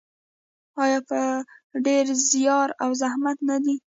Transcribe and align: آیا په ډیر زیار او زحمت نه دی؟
آیا 0.83 0.99
په 1.09 1.19
ډیر 1.85 2.05
زیار 2.31 2.69
او 2.83 2.89
زحمت 3.01 3.37
نه 3.49 3.57
دی؟ 3.63 3.75